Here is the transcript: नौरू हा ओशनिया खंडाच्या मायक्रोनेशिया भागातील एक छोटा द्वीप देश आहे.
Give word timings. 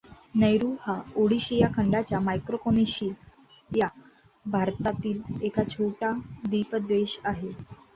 नौरू 0.35 0.69
हा 0.81 0.93
ओशनिया 1.17 1.67
खंडाच्या 1.73 2.19
मायक्रोनेशिया 2.21 3.89
भागातील 4.45 5.21
एक 5.43 5.59
छोटा 5.69 6.11
द्वीप 6.45 6.75
देश 6.87 7.19
आहे. 7.25 7.51